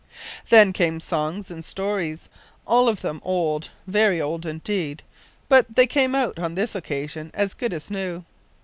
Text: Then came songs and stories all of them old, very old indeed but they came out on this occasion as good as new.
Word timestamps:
Then 0.49 0.73
came 0.73 0.99
songs 0.99 1.51
and 1.51 1.63
stories 1.63 2.27
all 2.65 2.89
of 2.89 3.01
them 3.01 3.21
old, 3.23 3.69
very 3.85 4.19
old 4.19 4.47
indeed 4.47 5.03
but 5.47 5.75
they 5.75 5.85
came 5.85 6.15
out 6.15 6.39
on 6.39 6.55
this 6.55 6.73
occasion 6.73 7.29
as 7.35 7.53
good 7.53 7.71
as 7.71 7.91
new. 7.91 8.25